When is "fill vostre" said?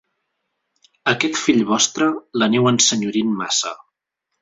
1.43-2.09